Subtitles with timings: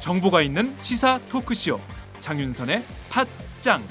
[0.00, 1.78] 정보가 있는 시사 토크쇼
[2.20, 3.82] 장윤선의 팟짱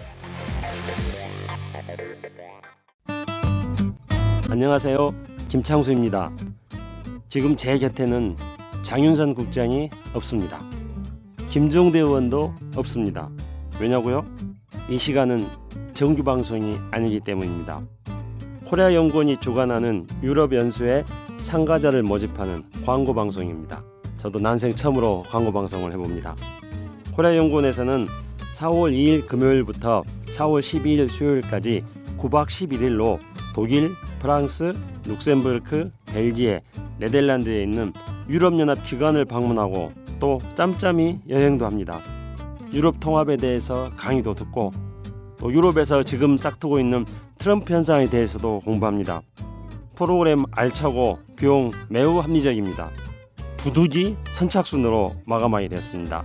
[4.49, 5.13] 안녕하세요.
[5.49, 6.31] 김창수입니다.
[7.29, 8.35] 지금 제 곁에는
[8.81, 10.76] 장윤선 국장이 없습니다.
[11.49, 13.29] 김종대 의원도 없습니다.
[13.79, 14.25] 왜냐고요?
[14.89, 15.45] 이 시간은
[15.93, 17.81] 정규 방송이 아니기 때문입니다.
[18.65, 21.05] 코리아 연구원이 주관하는 유럽 연수에
[21.43, 23.81] 참가자를 모집하는 광고 방송입니다.
[24.17, 26.35] 저도 난생 처음으로 광고 방송을 해봅니다.
[27.13, 28.07] 코리아 연구원에서는
[28.55, 31.83] 4월 2일 금요일부터 4월 12일 수요일까지
[32.17, 33.19] 9박 11일로
[33.55, 34.73] 독일, 프랑스,
[35.05, 36.61] 룩셈부르크, 벨기에,
[36.99, 37.93] 네덜란드에 있는
[38.27, 41.99] 유럽연합 기관을 방문하고 또 짬짬이 여행도 합니다.
[42.73, 44.71] 유럽 통합에 대해서 강의도 듣고
[45.39, 47.05] 또 유럽에서 지금 싹트고 있는
[47.37, 49.21] 트럼프 현상에 대해서도 공부합니다.
[49.95, 52.89] 프로그램 알차고 비용 매우 합리적입니다.
[53.57, 56.23] 부득이 선착순으로 마감하게 됐습니다.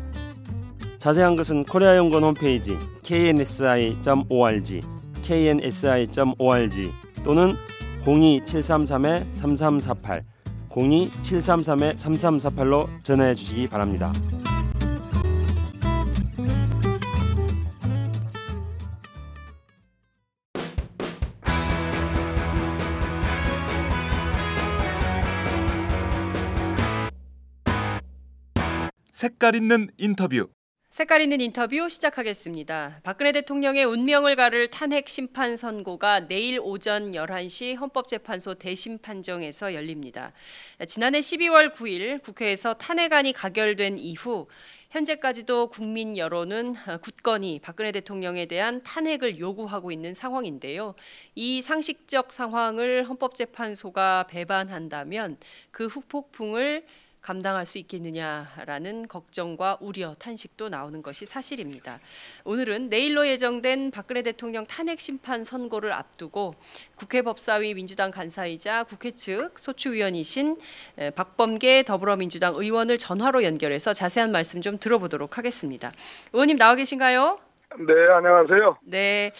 [0.99, 4.83] 자세한 것은 코리아 연구원 홈페이지 knsi.org
[5.23, 6.91] knsi.org
[7.25, 7.56] 또는
[8.05, 10.23] 02733-3348
[10.73, 14.12] 02733-3348로 전화해 주시기 바랍니다.
[29.11, 30.48] 색깔 있는 인터뷰
[30.93, 33.01] 색깔 있는 인터뷰 시작하겠습니다.
[33.03, 40.34] 박근혜 대통령의 운명을 가를 탄핵 심판 선고가 내일 오전 11시 헌법재판소 대심 판정에서 열립니다.
[40.87, 44.49] 지난해 12월 9일 국회에서 탄핵안이 가결된 이후
[44.91, 50.95] 현재까지도 국민 여론은 굳건히 박근혜 대통령에 대한 탄핵을 요구하고 있는 상황인데요.
[51.34, 55.39] 이 상식적 상황을 헌법재판소가 배반한다면
[55.71, 56.84] 그 후폭풍을
[57.22, 62.00] 감당할 수 있겠느냐라는 걱정과 우려, 탄식도 나오는 것이 사실입니다.
[62.44, 66.55] 오늘은 내일로 예정된 박근혜 대통령 탄핵 심판 선고를 앞두고
[66.97, 70.59] 국회 법사위 민주당 간사이자 국회 측 소추위원이신
[71.15, 75.93] 박범계 더불어민주당 의원을 전화로 연결해서 자세한 말씀 좀 들어보도록 하겠습니다.
[76.33, 77.39] 의원님 나와 계신가요?
[77.78, 78.78] 네, 안녕하세요.
[78.83, 79.33] 네.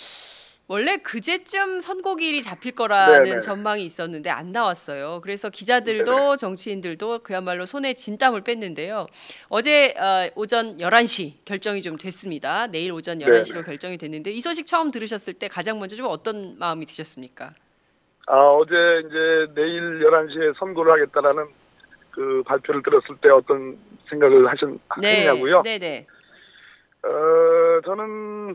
[0.69, 3.41] 원래 그제쯤 선고일이 잡힐 거라는 네네.
[3.41, 5.21] 전망이 있었는데 안 나왔어요.
[5.23, 9.07] 그래서 기자들도 정치인들도 그야말로 손에 진땀을 뺐는데요.
[9.49, 12.69] 어제 어, 오전 11시 결정이 좀 됐습니다.
[12.69, 16.87] 내일 오전 11시로 결정이 됐는데 이 소식 처음 들으셨을 때 가장 먼저 좀 어떤 마음이
[16.87, 17.53] 드셨습니까?
[18.29, 18.73] 아, 어제
[19.05, 21.49] 이제 내일 11시에 선고를 하겠다라는
[22.13, 25.63] 그 발표를 들었을 때 어떤 생각을 하셨, 하셨냐고요?
[25.63, 26.07] 네, 네.
[27.03, 28.55] 어, 저는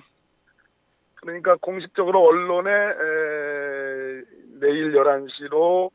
[1.21, 4.23] 그러니까 공식적으로 언론에 에,
[4.59, 5.89] 내일 11시로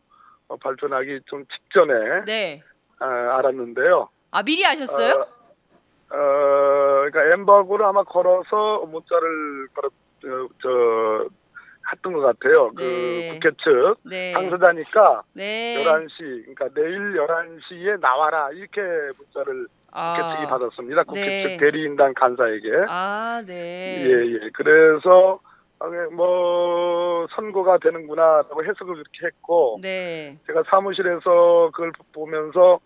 [0.48, 2.62] 어, 발표 나기 좀 직전에 네.
[2.98, 3.06] 아,
[3.38, 4.08] 알았는데요.
[4.30, 5.14] 아, 미리 아셨어요?
[5.14, 11.28] 어, 어, 그러니까 엠바고를 아마 걸어서 문자를 걸어 어, 저
[11.90, 12.70] 했던 것 같아요.
[12.74, 13.34] 그 네.
[13.34, 14.32] 국회 측 네.
[14.32, 15.84] 당사자니까 네.
[15.84, 18.80] 11시, 그러니까 내일 11시에 나와라 이렇게
[19.18, 21.04] 문자를 국회 측이 받았습니다.
[21.04, 21.42] 국회 네.
[21.42, 22.70] 측 대리인단 간사에게.
[22.88, 24.04] 아, 네.
[24.06, 24.50] 예, 예.
[24.54, 25.40] 그래서
[25.78, 30.38] 아, 뭐 선고가 되는구나라고 해석을 그렇게 했고 네.
[30.46, 32.80] 제가 사무실에서 그걸 보면서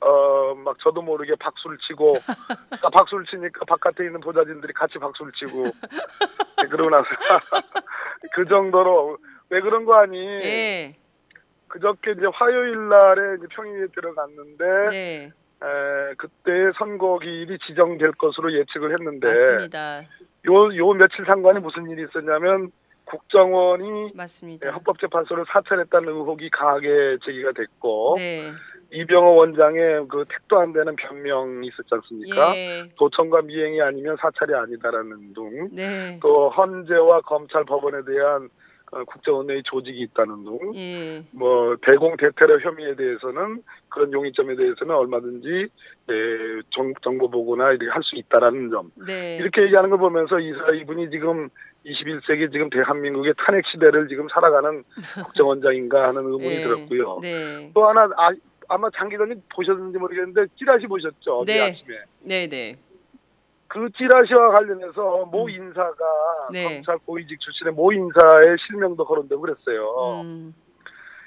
[0.00, 2.16] 어 막 저도 모르게 박수를 치고
[2.82, 7.06] 아, 박수를 치니까 바깥에 있는 보좌진들이 같이 박수를 치고 네, 그러고 나서
[8.34, 9.16] 그 정도로
[9.50, 10.18] 왜 그런 거 아니?
[10.18, 10.96] 네.
[11.68, 15.32] 그저께 이제 화요일 날에 이제 평일에 들어갔는데 네.
[15.62, 20.02] 에, 그때 선거기일이 지정될 것으로 예측을 했는데 맞습니다.
[20.48, 22.70] 요 요 며칠 상관에 무슨 일이 있었냐면
[23.04, 24.70] 국정원이 맞습니다.
[24.70, 28.50] 헌법재판소를 사찰했다는 의혹이 강하게 제기가 됐고 네.
[28.92, 32.56] 이병호 원장의 그 택도 안 되는 변명이 있었지 않습니까?
[32.56, 32.90] 예.
[32.96, 36.18] 도청과 미행이 아니면 사찰이 아니다라는 등, 네.
[36.22, 38.48] 또 헌재와 검찰 법원에 대한 어,
[39.06, 41.22] 국정원의 조직이 있다는 등, 예.
[41.30, 46.12] 뭐 대공 대테러 혐의에 대해서는 그런 용의점에 대해서는 얼마든지 에,
[46.70, 49.36] 정, 정보 보고나 이렇게 할 수 있다라는 점 네.
[49.36, 51.48] 이렇게 얘기하는 걸 보면서 이사 이분이 지금
[51.86, 54.82] 21세기 지금 대한민국의 탄핵 시대를 지금 살아가는
[55.24, 56.62] 국정원장인가 하는 의문이 네.
[56.62, 57.18] 들었고요.
[57.22, 57.70] 네.
[57.74, 58.30] 또 하나 아,
[58.68, 61.60] 아마 장기전님 보셨는지 모르겠는데 찌라시 보셨죠 네.
[61.60, 62.76] 아침에 네, 네.
[63.70, 65.50] 그 찌라시와 관련해서 모 음.
[65.50, 66.04] 인사가
[66.52, 66.64] 네.
[66.64, 70.22] 검찰 고위직 출신의 모 인사의 실명도 거론되고 그랬어요.
[70.22, 70.52] 음.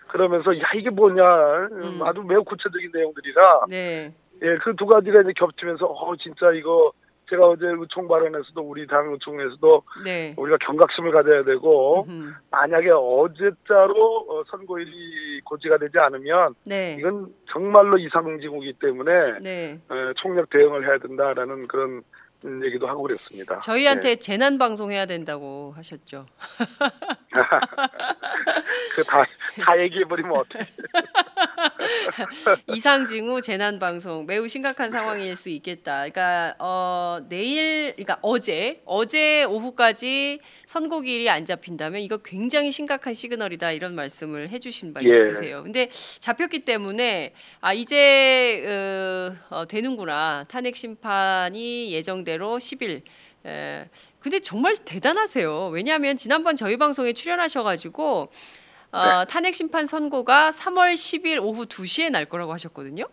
[0.10, 1.24] 그러면서 야 이게 뭐냐
[1.72, 2.02] 음.
[2.04, 4.14] 아주 매우 구체적인 내용들이라 네.
[4.42, 6.92] 예그 두 가지가 이제 겹치면서 어 진짜 이거
[7.30, 10.36] 제가 어제 의총 발언에서도 우리 당 의총에서도 네.
[10.38, 16.98] 우리가 경각심을 가져야 되고 음, 만약에 어제자로 어, 선거일이 고지가 되지 않으면 네.
[17.00, 19.80] 이건 정말로 이상징후이기 때문에 네.
[19.88, 22.02] 어, 총력 대응을 해야 된다라는 그런 음,
[22.66, 23.60] 얘기도 하고 그랬습니다.
[23.60, 26.26] 저희한테 재난 방송 해야 된다고 하셨죠.
[28.96, 29.26] 그다
[29.64, 30.66] 다 얘기해 버리면 어떡해.
[32.68, 36.08] 이상 징후 재난 방송 매우 심각한 상황일 수 있겠다.
[36.08, 43.96] 그러니까 어 내일 그러니까 어제 어제 오후까지 선고일이 안 잡힌다면 이거 굉장히 심각한 시그널이다 이런
[43.96, 45.08] 말씀을 해 주신 바 예.
[45.08, 45.64] 있으세요.
[45.64, 45.90] 근데
[46.20, 53.02] 잡혔기 때문에 아 이제 어, 어, 되는구나 탄핵 심판이 예정대로 10일.
[53.46, 55.68] 에, 근데 정말 대단하세요.
[55.70, 58.32] 왜냐하면 지난번 저희 방송에 출연하셔가지고
[58.92, 63.06] 어, 탄핵 심판 선고가 3월 10일 오후 2시에 날 거라고 하셨거든요.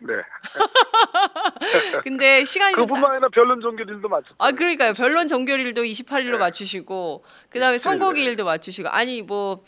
[0.00, 0.14] 네.
[2.04, 4.34] 근데 시간이 좀 그뿐만 아니라 변론 종결일도 맞췄죠.
[4.38, 4.92] 아 그러니까요.
[4.92, 6.38] 변론 종결일도 28일로 네.
[6.38, 9.64] 맞추시고 그다음에 선고기일도 맞추시고 아니 뭐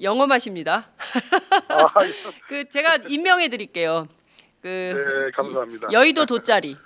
[0.00, 0.90] 영험하십니다.
[1.68, 1.86] 아,
[2.48, 4.08] 그 제가 임명해 드릴게요.
[4.62, 4.68] 그
[5.26, 5.88] 네, 감사합니다.
[5.92, 6.76] 여의도 돗자리.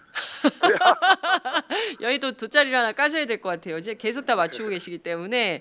[2.00, 3.78] 여의도 돗자리를 하나 까셔야 될 것 같아요.
[3.78, 5.60] 이제 계속 다 맞추고 계시기 때문에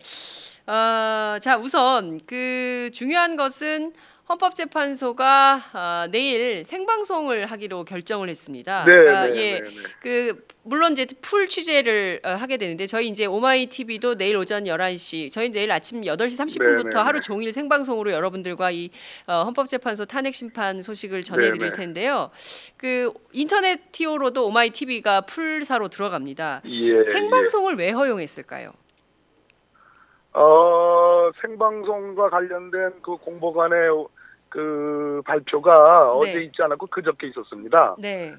[0.67, 3.93] 어, 자 우선 그 중요한 것은
[4.29, 8.85] 헌법재판소가 아, 내일 생방송을 하기로 결정을 했습니다.
[8.85, 9.71] 네, 그러니까 네, 예, 네, 네.
[10.01, 15.31] 그 물론 이제 풀 취재를 어, 하게 되는데 저희 이제 오마이 TV도 내일 오전 11시
[15.31, 17.25] 저희 내일 아침 8시 30분부터 네, 네, 하루 네.
[17.25, 18.91] 종일 생방송으로 여러분들과 이
[19.27, 21.73] 어, 헌법재판소 탄핵 심판 소식을 전해 드릴 네, 네.
[21.73, 22.29] 텐데요.
[22.77, 26.61] 그 인터넷 티오로도 오마이 TV가 풀사로 들어갑니다.
[26.65, 28.71] 예, 생방송을 왜 허용했을까요?
[28.75, 28.89] 예.
[30.33, 33.89] 어, 생방송과 관련된 그 공보관의
[34.49, 35.71] 그 발표가
[36.23, 36.31] 네.
[36.31, 37.95] 어제 있지 않았고 그저께 있었습니다.
[37.99, 38.33] 네.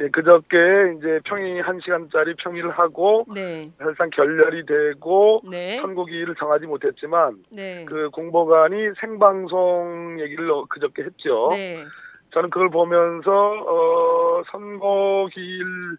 [0.00, 0.56] 예, 그저께
[0.98, 3.70] 이제 평일 1시간짜리 평일을 하고 네.
[3.78, 5.78] 사실상 결렬이 되고 네.
[5.80, 7.84] 선고기일을 정하지 못했지만 네.
[7.84, 11.48] 그 공보관이 생방송 얘기를 어- 그저께 했죠.
[11.50, 11.84] 네.
[12.32, 15.96] 저는 그걸 보면서 어 선거기일은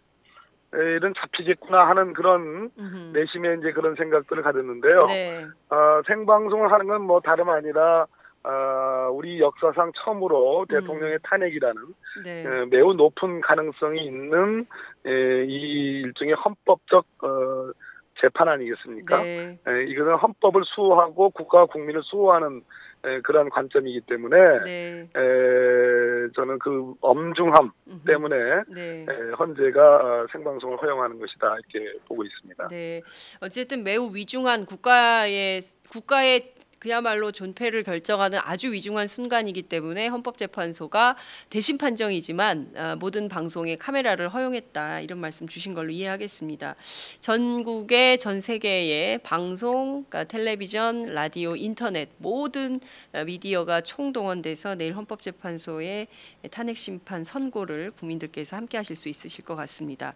[1.16, 3.12] 잡히겠구나 하는 그런 음흠.
[3.14, 5.06] 내심에 이제 그런 생각들을 가졌는데요.
[5.06, 5.46] 네.
[5.70, 8.04] 어, 생방송을 하는 건 뭐 다름 아니라
[8.46, 12.22] 어, 우리 역사상 처음으로 대통령의 탄핵이라는 음.
[12.22, 12.46] 네.
[12.46, 14.66] 어, 매우 높은 가능성이 있는
[15.04, 17.72] 에, 이 일종의 헌법적 어,
[18.20, 19.22] 재판 아니겠습니까?
[19.22, 19.58] 네.
[19.66, 22.62] 에, 이거는 헌법을 수호하고 국가와 국민을 수호하는
[23.04, 25.08] 에, 그런 관점이기 때문에 네.
[25.14, 28.04] 에, 저는 그 엄중함 음흠.
[28.06, 28.36] 때문에
[28.74, 29.06] 네.
[29.08, 32.64] 에, 헌재가 어, 생방송을 허용하는 것이다 이렇게 보고 있습니다.
[32.70, 33.02] 네.
[33.40, 35.60] 어쨌든 매우 위중한 국가의
[35.90, 36.55] 국가의
[36.86, 41.16] 그야말로 존폐를 결정하는 아주 위중한 순간이기 때문에 헌법재판소가
[41.50, 46.76] 대신 판정이지만 아, 모든 방송에 카메라를 허용했다 이런 말씀 주신 걸로 이해하겠습니다.
[47.18, 52.78] 전국의 전 세계의 방송, 그러니까 텔레비전, 라디오, 인터넷 모든
[53.12, 56.06] 아, 미디어가 총동원돼서 내일 헌법재판소의
[56.52, 60.14] 탄핵 심판 선고를 국민들께서 함께하실 수 있으실 것 같습니다.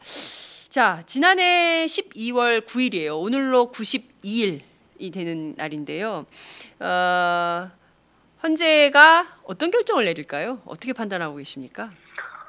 [0.69, 3.21] 자, 지난해 12월 9일이에요.
[3.21, 4.70] 오늘로 92일
[5.00, 6.26] 이 되는 날인데요.
[6.79, 7.70] 어,
[8.43, 10.61] 헌재가 어떤 결정을 내릴까요?
[10.67, 11.91] 어떻게 판단하고 계십니까?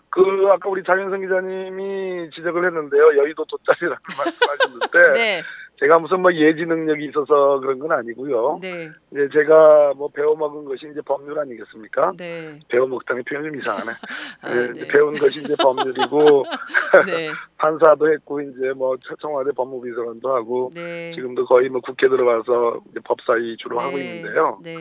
[0.09, 0.21] 그
[0.51, 3.17] 아까 우리 장현성 기자님이 지적을 했는데요.
[3.17, 5.41] 여의도 돗자리라는 말씀하셨는데 네,
[5.81, 8.59] 제가 무슨 뭐 예지 능력이 있어서 그런 건 아니고요.
[8.61, 12.11] 네, 이제 제가 뭐 배워먹은 것이 이제 법률 아니겠습니까?
[12.19, 13.91] 네, 배워먹다니 표현이 좀 이상하네.
[14.41, 14.71] 아, 예, 네.
[14.75, 16.45] 이제 배운 것이 이제 법률이고
[17.07, 21.13] 네, 판사도 했고 이제 뭐 청와대 법무비서관도 하고 네.
[21.15, 24.59] 지금도 거의 뭐 국회 들어가서 법사위 주로 하고 네, 있는데요.
[24.63, 24.75] 네,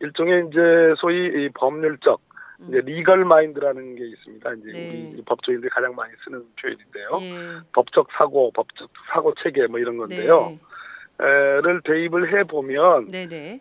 [0.00, 0.58] 일종의 이제
[0.98, 2.18] 소위 이 법률적
[2.68, 2.84] 이제 음.
[2.84, 4.52] 리걸 마인드라는 게 있습니다.
[4.54, 5.12] 이제 네.
[5.14, 7.08] 우리 법조인들이 가장 많이 쓰는 표현인데요.
[7.22, 10.58] 예, 법적 사고, 법적 사고 체계 뭐 이런 건데요.
[11.22, 13.58] 에를 대입을 해 보면 네, 네,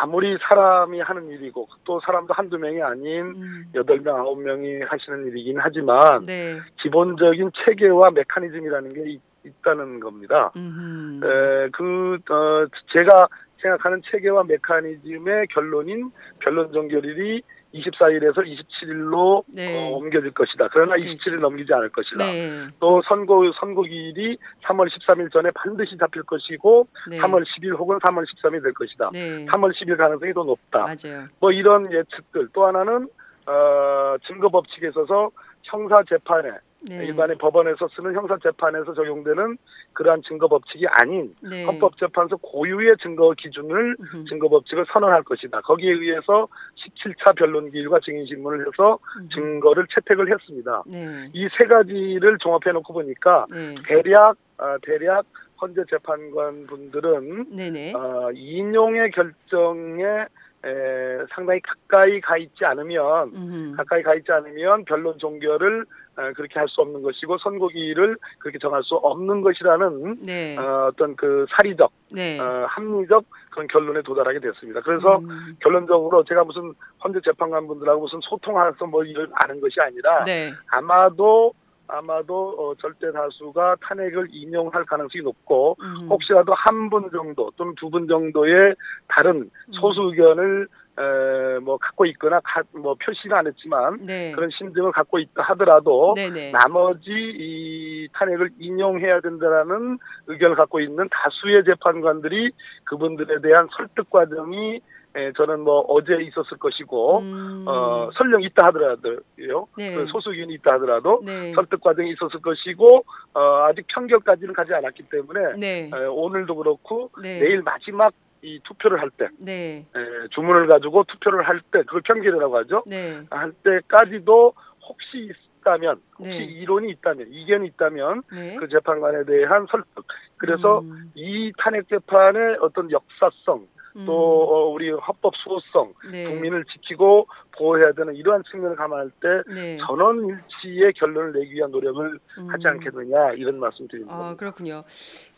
[0.00, 5.26] 아무리 사람이 하는 일이고 또 사람도 한두 명이 아닌 음, 여덟 명 아홉 명이 하시는
[5.26, 10.52] 일이긴 하지만 네, 기본적인 체계와 메커니즘이라는 게 있, 있다는 겁니다.
[10.54, 13.26] 음, 에, 그, 어, 제가
[13.60, 17.42] 생각하는 체계와 메커니즘의 결론인 변론 종결일이
[17.74, 19.90] 24일에서 27일로 네.
[19.90, 20.68] 어, 옮겨질 것이다.
[20.72, 21.08] 그러나 그렇죠.
[21.08, 22.24] 27일 넘기지 않을 것이다.
[22.24, 28.24] 네, 또 선거 선거기일이 3월 13일 전에 반드시 잡힐 것이고 네, 3월 10일 혹은 3월
[28.24, 29.08] 13일 될 것이다.
[29.12, 30.80] 네, 3월 10일 가능성이 더 높다.
[30.80, 31.26] 맞아요.
[31.40, 33.08] 뭐 이런 예측들 또 하나는
[33.46, 35.30] 어, 증거 법칙에 있어서
[35.64, 36.50] 형사 재판에
[36.88, 37.06] 네.
[37.06, 39.56] 일반의 법원에서 쓰는 형사 재판에서 적용되는
[39.92, 41.64] 그러한 증거 법칙이 아닌 네.
[41.64, 44.24] 헌법재판소 고유의 증거 기준을 음흠.
[44.28, 45.60] 증거 법칙을 선언할 것이다.
[45.60, 49.28] 거기에 의해서 17차 변론 기일과 증인 신문을 해서 음흠.
[49.34, 50.82] 증거를 채택을 했습니다.
[50.86, 51.30] 네.
[51.32, 53.74] 이세 가지를 종합해 놓고 보니까 네.
[53.86, 55.24] 대략 아, 대략
[55.60, 57.92] 헌재 재판관 분들은 네네.
[57.94, 60.26] 어, 인용의 결정에
[60.64, 63.76] 에, 상당히 가까이 가 있지 않으면 음흠.
[63.76, 68.82] 가까이 가 있지 않으면 변론 종결을 어, 그렇게 할 수 없는 것이고 선고기일을 그렇게 정할
[68.82, 70.56] 수 없는 것이라는 네.
[70.58, 72.38] 어, 어떤 그 사리적 네.
[72.38, 74.80] 어, 합리적 그런 결론에 도달하게 됐습니다.
[74.82, 75.56] 그래서 음.
[75.60, 80.50] 결론적으로 제가 무슨 헌재 재판관 분들하고 무슨 소통해서 뭐 이런 아는 것이 아니라 네.
[80.70, 81.52] 아마도
[81.92, 86.06] 아마도 어, 절대 다수가 탄핵을 인용할 가능성이 높고 음흠.
[86.08, 88.74] 혹시라도 한 분 정도 또는 두 분 정도의
[89.08, 89.72] 다른 음.
[89.80, 90.66] 소수 의견을
[90.98, 94.32] 에, 뭐 갖고 있거나 가, 뭐 표시는 안 했지만 네.
[94.32, 96.50] 그런 심증을 갖고 있다 하더라도 네네.
[96.52, 102.50] 나머지 이 탄핵을 인용해야 된다라는 의견을 갖고 있는 다수의 재판관들이
[102.84, 104.80] 그분들에 대한 설득 과정이
[105.14, 107.64] 에, 저는 뭐 어제 있었을 것이고 음.
[107.68, 109.94] 어 설령 있다 하더라도요 네.
[109.94, 111.52] 그 소수 의견이 있다 하더라도 네.
[111.52, 113.04] 설득 과정이 있었을 것이고
[113.34, 115.90] 어 아직 판결까지는 가지 않았기 때문에 네.
[115.92, 117.40] 에, 오늘도 그렇고 네.
[117.40, 119.86] 내일 마지막 이 투표를 할때 네.
[120.30, 123.20] 주문을 가지고 투표를 할 때 그걸 편결이라고 하죠 네.
[123.30, 124.52] 할 때까지도
[124.88, 126.44] 혹시 있다면 혹시 네.
[126.44, 128.56] 이론이 있다면 이견이 있다면 네.
[128.56, 130.06] 그 재판관에 대한 설득
[130.38, 131.12] 그래서 음.
[131.14, 133.66] 이 탄핵 재판의 어떤 역사성 음.
[134.06, 136.24] 또 어, 우리 헌법 수호성 네.
[136.24, 137.26] 국민을 지키고
[137.58, 139.76] 보호해야 되는 이러한 측면을 감안할 때 네.
[139.78, 142.18] 전원 일치의 결론을 내기 위한 노력을
[142.48, 142.66] 하지 음.
[142.66, 144.14] 않겠느냐 이런 말씀 드립니다.
[144.14, 144.84] 아 그렇군요.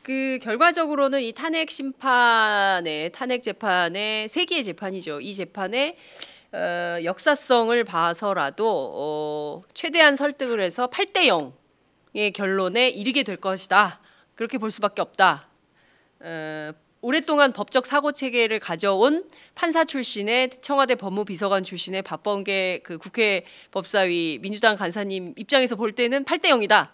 [0.03, 5.21] 그 결과적으로는 이 탄핵 심판의 탄핵 재판의 세기의 재판이죠.
[5.21, 5.97] 이 재판의
[6.53, 11.27] 어, 역사성을 봐서라도 어, 최대한 설득을 해서 8대
[12.15, 14.01] 0의 결론에 이르게 될 것이다.
[14.37, 15.49] 그렇게 볼 수밖에 없다.
[16.21, 16.73] 어,
[17.09, 24.75] 오랫동안 법적 사고 체계를 가져온 판사 출신의 청와대 법무비서관 출신의 박범계 그 국회 법사위 민주당
[24.75, 26.89] 간사님 입장에서 볼 때는 8대 0이다.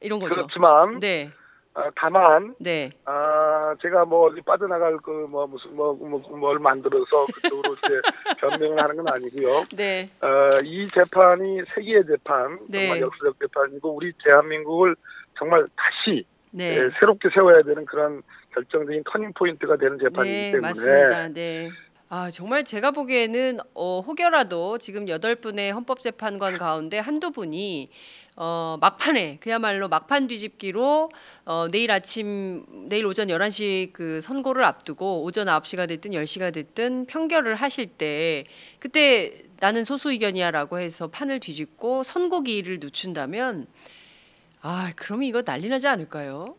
[0.00, 0.34] 이런 거죠.
[0.36, 1.30] 그렇지만 네.
[1.74, 2.88] 아, 다만 네.
[3.04, 8.00] 아 제가 뭐 어디 빠져나갈 그 뭐 무슨 뭐 뭘 만들어서 그쪽으로 이제
[8.40, 9.66] 변명을 하는 건 아니고요.
[9.76, 10.08] 네.
[10.22, 12.86] 어, 이 재판이 세계의 재판 네.
[12.86, 14.96] 정말 역사적 재판이고 우리 대한민국을
[15.38, 16.78] 정말 다시 네.
[16.78, 18.22] 예, 새롭게 세워야 되는 그런
[18.54, 21.28] 결정적인 터닝 포인트가 되는 재판이기 네, 때문에 맞습니다.
[21.28, 21.70] 네.
[22.08, 27.88] 아, 정말 제가 보기에는 어, 혹여라도 지금 여덟 분의 헌법재판관 가운데 한두 분이
[28.34, 31.10] 어, 막판에 그야말로 막판 뒤집기로
[31.44, 37.54] 어, 내일 아침 내일 오전 11시 그 선고를 앞두고 오전 9시가 됐든 10시가 됐든 평결을
[37.54, 38.44] 하실 때
[38.78, 43.66] 그때 나는 소수 의견이야라고 해서 판을 뒤집고 선고 기일을 늦춘다면
[44.62, 46.56] 아, 그럼 이거 난리 나지 않을까요?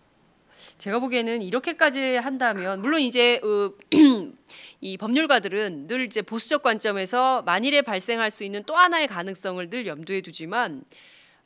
[0.77, 3.71] 제가 보기에는 이렇게까지 한다면 물론 이제 어,
[4.81, 10.21] 이 법률가들은 늘 이제 보수적 관점에서 만일에 발생할 수 있는 또 하나의 가능성을 늘 염두에
[10.21, 10.83] 두지만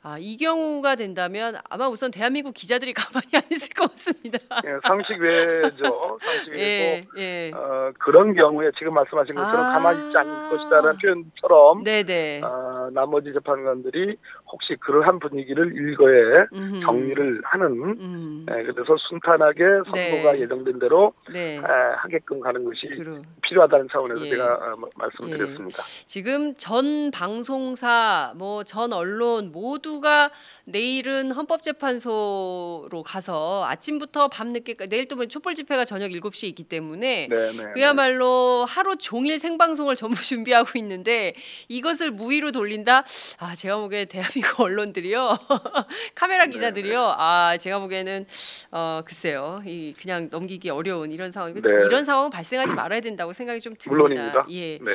[0.08, 4.38] 아, 이 경우가 된다면 아마 우선 대한민국 기자들이 가만히 안 있을 것 같습니다.
[4.64, 6.18] 예, 상식 외죠.
[6.22, 7.50] 상식 외고 예, 예.
[7.52, 9.72] 어, 그런 경우에 지금 말씀하신 것처럼 아.
[9.72, 12.40] 가만히 있지 않을 것이다라는 표현처럼 네, 네.
[12.40, 14.16] 어, 나머지 재판관들이
[14.50, 16.80] 혹시 그러한 분위기를 일거에 음흠.
[16.80, 17.66] 정리를 하는
[18.00, 18.46] 음.
[18.50, 20.40] 예, 그래서 순탄하게 선고가 네.
[20.40, 21.56] 예정된 대로 네.
[21.56, 23.20] 에, 하게끔 가는 것이 그러.
[23.42, 24.30] 필요하다는 차원에서 예.
[24.30, 25.82] 제가 어, 마- 말씀드렸습니다.
[26.06, 30.30] 지금 전 방송사 뭐 전 언론 모두가
[30.64, 37.72] 내일은 헌법재판소로 가서 아침부터 밤늦게까지 내일 또뭐 촛불 집회가 저녁 7시에 있기 때문에 네, 네.
[37.74, 41.34] 그야말로 하루 종일 생방송을 전부 준비하고 있는데
[41.68, 43.04] 이것을 무의로 돌 린다?
[43.38, 45.36] 아 제가 보기에 대한민국 언론들이요
[46.14, 48.26] 카메라 네, 기자들이요 아 제가 보기에는
[48.72, 51.86] 어 글쎄요 이 그냥 넘기기 어려운 이런 상황이고 네.
[51.86, 53.90] 이런 상황은 발생하지 말아야 된다고 생각이 좀 듭니다.
[53.90, 54.46] 물론입니다.
[54.50, 54.78] 예.
[54.78, 54.92] 네.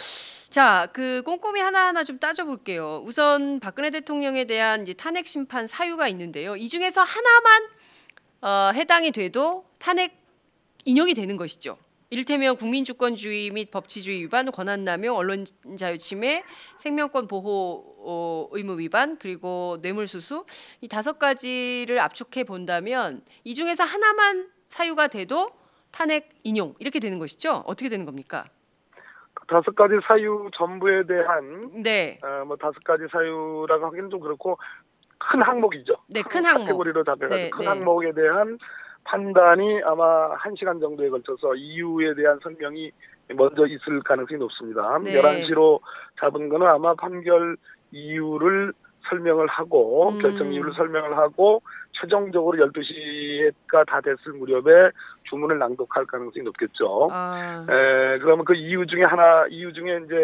[0.50, 3.04] 자, 그 꼼꼼히 하나하나 좀 따져볼게요.
[3.06, 6.58] 우선 박근혜 대통령에 대한 이제 탄핵 심판 사유가 있는데요.
[6.58, 7.68] 이 중에서 하나만
[8.42, 10.14] 어, 해당이 돼도 탄핵
[10.84, 11.78] 인용이 되는 것이죠.
[12.12, 16.44] 이를테면 국민주권주의 및 법치주의 위반, 권한남용, 언론자유침해,
[16.75, 20.46] 생명권 보호 어, 의무 위반, 그리고 뇌물수수
[20.82, 25.51] 이 다섯 가지를 압축해 본다면 이 중에서 하나만 사유가 돼도
[25.91, 27.63] 탄핵 인용 이렇게 되는 것이죠.
[27.65, 28.44] 어떻게 되는 겁니까?
[29.34, 32.20] 그 다섯 가지 사유 전부에 대한 네.
[32.24, 34.58] 어, 뭐 다섯 가지 사유라고 하기는 좀 그렇고
[35.18, 35.96] 큰 항목이죠.
[36.10, 36.65] 네, 큰 항목.
[36.65, 37.68] 카테고리로 답해가지고 네, 큰 네.
[37.68, 38.58] 항목에 대한
[39.03, 42.91] 판단이 아마 한 시간 정도에 걸쳐서 이유에 대한 설명이
[43.36, 45.00] 먼저 있을 가능성이 높습니다.
[45.03, 45.22] 네.
[45.22, 45.79] 11시로
[46.20, 47.58] 잡은 거는 아마 판결
[47.91, 48.74] 이유를
[49.10, 50.20] 설명을 하고 음.
[50.20, 51.62] 결정 이유를 설명을 하고
[52.00, 54.91] 최종적으로 12시가 다 됐을 무렵에
[55.29, 57.10] 주문을 낭독할 가능성이 높겠죠.
[57.12, 60.15] 아, 에, 그러면 그 이유 중에 하나, 이유 중에 이제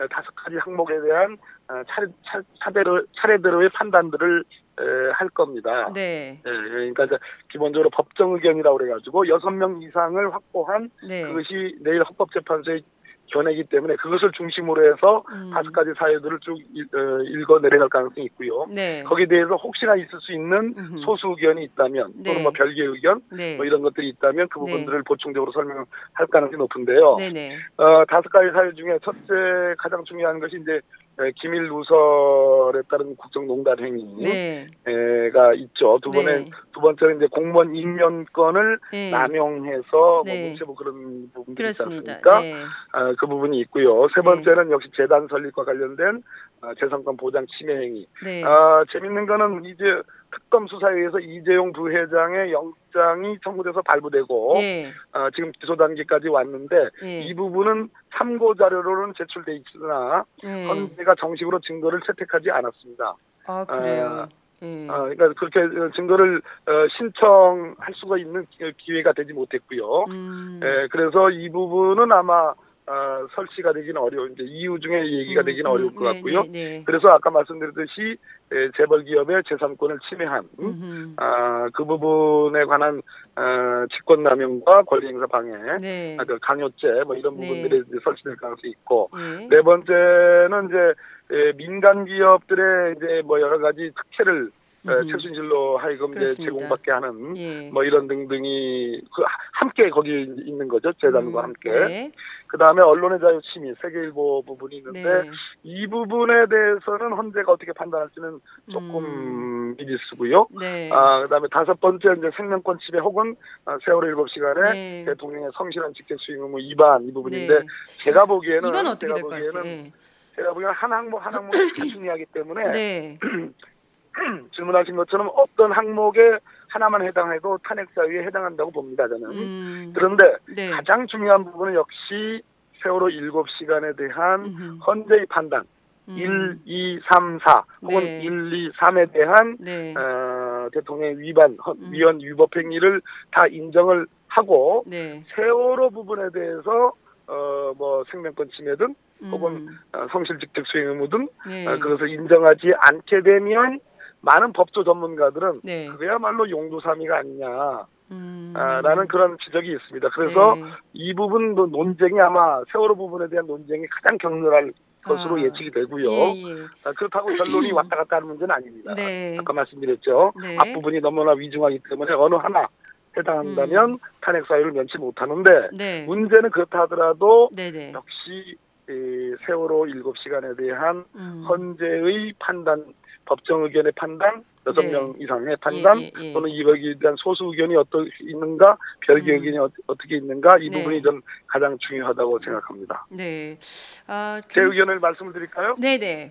[0.00, 1.36] 에, 다섯 가지 항목에 대한
[1.68, 4.65] 어, 차례, 차, 차례로, 차례대로의 판단들을 에,
[5.14, 5.90] 할 겁니다.
[5.94, 7.16] 네, 예, 그러니까 이제
[7.50, 11.22] 기본적으로 법정 의견이라고 그래가지고 여섯 명 이상을 확보한 네.
[11.22, 12.82] 그것이 내일 헌법재판소의
[13.28, 15.50] 견해이기 때문에 그것을 중심으로 해서 음.
[15.52, 18.66] 다섯 가지 사유들을 쭉 일- 어, 읽어 내려갈 가능성이 있고요.
[18.72, 19.02] 네.
[19.02, 21.00] 거기에 대해서 혹시나 있을 수 있는 음흠.
[21.04, 22.22] 소수 의견이 있다면 네.
[22.22, 23.56] 또는 뭐 별개 의견 네.
[23.56, 24.70] 뭐 이런 것들이 있다면 그 네.
[24.70, 25.86] 부분들을 보충적으로 설명할
[26.30, 27.16] 가능성이 높은데요.
[27.16, 27.56] 네네.
[27.78, 30.80] 어, 다섯 가지 사유 중에 첫째 가장 중요한 것이 이제
[31.18, 35.56] 에, 기밀 누설에 따른 국정농단 행위가 네.
[35.56, 35.98] 있죠.
[36.02, 36.50] 두 번에 네.
[36.74, 39.10] 두 번째는 이제 공무원 임명권을 네.
[39.10, 40.40] 남용해서 네.
[40.42, 41.68] 뭐 묵채부 그런 부분들이.
[41.68, 42.40] 않습니까?
[42.40, 42.52] 네.
[42.92, 44.08] 아, 그 부분이 있고요.
[44.08, 44.24] 세 네.
[44.26, 46.22] 번째는 역시 재단 설립과 관련된
[46.55, 48.06] 아, 재산권 보장 침해 행위.
[48.24, 48.42] 네.
[48.44, 49.84] 아, 재밌는 거는 이제
[50.32, 54.92] 특검 수사에 의해서 이재용 부회장의 영장이 청구돼서 발부되고 예.
[55.12, 57.20] 아, 지금 기소 단계까지 왔는데 예.
[57.20, 60.66] 이 부분은 참고 자료로는 제출돼 있으나 예.
[60.66, 63.14] 헌재가 정식으로 증거를 채택하지 않았습니다.
[63.46, 64.06] 아 그래요.
[64.06, 64.28] 아,
[64.62, 64.86] 예.
[64.90, 65.60] 아, 그러니까 그렇게
[65.94, 68.46] 증거를 어, 신청할 수가 있는
[68.78, 70.04] 기회가 되지 못했고요.
[70.08, 70.60] 음.
[70.62, 72.54] 예, 그래서 이 부분은 아마
[72.88, 76.42] 어, 설치가 되기는 어려운 이제 이유 중에 얘기가 되기는 음, 어려울 것 네, 같고요.
[76.42, 76.82] 네, 네.
[76.86, 78.16] 그래서 아까 말씀드렸듯이
[78.52, 80.66] 예, 재벌 기업의 재산권을 침해한 음?
[80.66, 81.14] 음흠.
[81.16, 83.02] 아, 그 부분에 관한
[83.34, 86.16] 어, 직권남용과 권리행사 방해, 네.
[86.16, 87.48] 아, 그 강요죄 뭐 이런 네.
[87.48, 89.48] 부분들이 이제 설치될 가능성이 있고 예.
[89.48, 90.94] 네 번째는 이제
[91.32, 95.06] 예, 민간 기업들의 이제 뭐 여러 가지 특혜를 예, 음흠.
[95.12, 96.34] 최순실로 하여금 이제.
[96.44, 97.70] 제공받게 하는 예.
[97.70, 100.10] 뭐 이런 등등이 그 하- 함께 거기
[100.46, 102.12] 있는 거죠 재단과 음, 함께 네.
[102.46, 105.30] 그 다음에 언론의 자유 침해 세계일보 부분이 있는데 네.
[105.64, 108.38] 이 부분에 대해서는 헌재가 어떻게 판단할지는
[108.70, 110.46] 조금 미지수고요.
[110.60, 110.90] 네.
[110.92, 115.04] 아 그다음에 다섯 번째 이제 생명권 침해 혹은 아, 세월호 일곱 시간에 네.
[115.06, 117.64] 대통령의 성실한 직책 수행 의무 위반 이 부분인데 네.
[118.04, 119.50] 제가 보기에는 이건 어떻게 제가 될것 같아요?
[119.52, 119.92] 보기에는
[120.36, 123.18] 제가 보기에는 한 항목 한 항목 다 중요하기 때문에 네.
[124.54, 129.30] 질문하신 것처럼 어떤 항목에 하나만 해당해도 탄핵 사유에 해당한다고 봅니다 저는.
[129.30, 129.92] 음.
[129.94, 130.70] 그런데 네.
[130.70, 132.42] 가장 중요한 부분은 역시
[132.82, 134.78] 세월호 일곱 시간에 대한 음흠.
[134.86, 135.64] 헌재의 판단
[136.08, 136.16] 음.
[136.16, 138.20] 1, 2, 3, 4 혹은 네.
[138.22, 139.94] 1, 2, 3에 대한 네.
[139.96, 141.92] 어, 대통령의 위반, 헌- 음.
[141.92, 143.00] 위헌 위법 행위를
[143.32, 145.24] 다 인정을 하고 네.
[145.34, 146.92] 세월호 부분에 대해서
[147.28, 148.94] 어, 뭐 생명권 침해 등
[149.30, 149.78] 혹은 음.
[149.94, 151.66] 어, 성실 직책 수행 의무 등 네.
[151.66, 153.80] 어, 그것을 인정하지 않게 되면
[154.20, 155.88] 많은 법조 전문가들은 네.
[155.98, 158.52] 그야말로 용두사미가 아니냐 음.
[158.56, 160.08] 아, 라는 그런 지적이 있습니다.
[160.10, 160.62] 그래서 네.
[160.92, 164.72] 이 부분도 논쟁이 아마 세월호 부분에 대한 논쟁이 가장 격렬할
[165.04, 165.42] 것으로 아.
[165.42, 166.10] 예측이 되고요.
[166.10, 166.52] 예, 예.
[166.84, 168.94] 아, 그렇다고 결론이 왔다 갔다 하는 문제는 아닙니다.
[168.94, 169.36] 네.
[169.38, 170.32] 아까 말씀드렸죠.
[170.42, 170.56] 네.
[170.58, 172.68] 앞부분이 너무나 위중하기 때문에 어느 하나
[173.16, 175.76] 해당한다면 탄핵 사유를 면치 못하는데 음.
[175.76, 176.04] 네.
[176.06, 177.92] 문제는 그렇다 하더라도 네네.
[177.92, 178.56] 역시
[178.88, 181.44] 이 세월호 7시간에 대한 음.
[181.48, 182.84] 헌재의 판단,
[183.26, 184.92] 법정 의견의 판단, 여섯 네.
[184.92, 186.32] 명 이상의 판단 예, 예, 예.
[186.32, 189.36] 또는 이거에 대한 소수 의견이 어떻게 있는가, 별개 음.
[189.44, 190.78] 의견이 어, 떻게 있는가 이 네.
[190.78, 193.06] 부분이 좀 가장 중요하다고 생각합니다.
[193.10, 193.58] 네.
[194.06, 195.74] 아, 제 굉장히- 의견을 말씀을 드릴까요?
[195.78, 196.30] 네 네.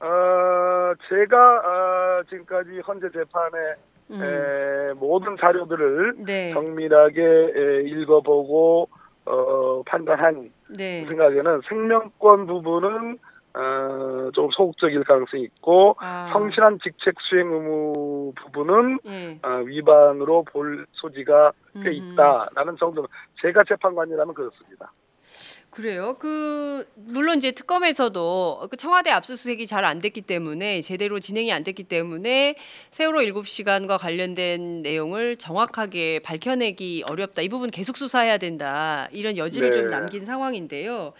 [0.00, 3.58] 어, 제가 어, 지금까지 헌재 재판에
[4.12, 4.22] 음.
[4.22, 6.52] 에, 모든 자료들을 네.
[6.52, 8.88] 정밀하게 에, 읽어보고
[9.26, 11.04] 어, 판단한 네.
[11.04, 13.18] 생각에는 생명권 부분은
[13.54, 16.30] 어, 좀 소극적일 가능성이 있고 아.
[16.32, 19.38] 성실한 직책 수행 의무 부분은 예.
[19.42, 21.92] 어, 위반으로 볼 소지가 꽤 음.
[21.92, 23.06] 있다라는 정도.
[23.42, 24.88] 제가 재판관이라면 그렇습니다.
[25.70, 26.16] 그래요.
[26.18, 31.84] 그 물론 이제 특검에서도 그 청와대 압수수색이 잘 안 됐기 때문에 제대로 진행이 안 됐기
[31.84, 32.56] 때문에
[32.90, 37.42] 세월호 7시간과 관련된 내용을 정확하게 밝혀내기 어렵다.
[37.42, 39.08] 이 부분 계속 수사해야 된다.
[39.12, 39.78] 이런 여지를 네.
[39.78, 41.12] 좀 남긴 상황인데요.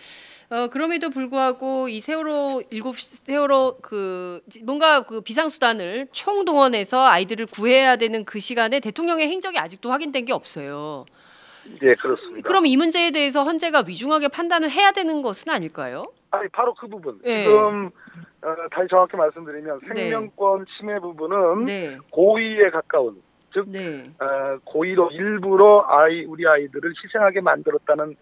[0.52, 8.24] 어 그럼에도 불구하고 이 세월호 일곱 세월호 그 뭔가 그 비상수단을 총동원해서 아이들을 구해야 되는
[8.24, 11.06] 그 시간에 대통령의 행적이 아직도 확인된 게 없어요.
[11.82, 12.48] 예, 그렇습니다.
[12.48, 16.06] 그럼 이 문제에 대해서 헌재가 위중하게 판단을 해야 되는 것은 아닐까요?
[16.32, 17.20] 아니 바로 그 부분.
[17.26, 17.44] 예.
[17.44, 17.90] 지금
[18.42, 20.10] 어, 다시 정확히 말씀드리면 네.
[20.10, 21.96] 생명권 침해 부분은 네.
[22.10, 24.10] 고의에 가까운 즉 네.
[24.18, 28.14] 어, 고의로 일부러 아이 우리 아이들을 희생하게 만들었다는 어,